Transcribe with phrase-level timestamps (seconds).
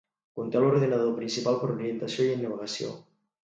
[0.37, 2.95] Conté l'ordinador principal per orientació i navegació.